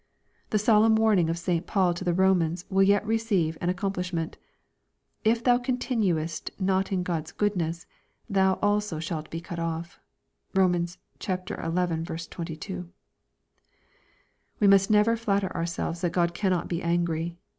The 0.49 0.57
solemn 0.57 0.95
warning 0.95 1.29
of 1.29 1.37
St. 1.37 1.67
Paul 1.67 1.93
to 1.93 2.03
the 2.03 2.13
Eomans 2.15 2.65
will 2.71 2.81
yet 2.81 3.05
receive 3.05 3.55
an 3.61 3.71
accom 3.71 3.93
plishment:" 3.93 4.33
If 5.31 5.43
thou 5.43 5.59
continuest 5.59 6.49
not 6.59 6.91
in 6.91 7.03
God's 7.03 7.31
goodness, 7.31 7.85
thou 8.27 8.53
also 8.63 8.97
shalt 8.99 9.29
be 9.29 9.39
cut 9.41 9.59
off/' 9.59 9.99
(Rom. 10.55 10.87
xi. 10.87 10.97
22.) 12.31 12.89
We 14.59 14.65
must 14.67 14.89
never 14.89 15.15
flatter 15.15 15.55
ourselves 15.55 16.01
that 16.01 16.13
God 16.13 16.33
cannot 16.33 16.67
be 16.67 16.81
angry. 16.81 17.37